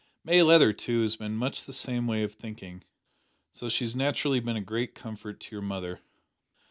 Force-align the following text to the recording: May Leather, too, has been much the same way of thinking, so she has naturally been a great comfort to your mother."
May 0.23 0.41
Leather, 0.41 0.73
too, 0.73 1.03
has 1.03 1.15
been 1.15 1.35
much 1.37 1.63
the 1.65 1.73
same 1.73 2.07
way 2.07 2.23
of 2.23 2.33
thinking, 2.33 2.83
so 3.53 3.69
she 3.69 3.83
has 3.85 3.95
naturally 3.95 4.39
been 4.39 4.55
a 4.57 4.61
great 4.61 4.95
comfort 4.95 5.39
to 5.41 5.53
your 5.55 5.61
mother." 5.61 5.99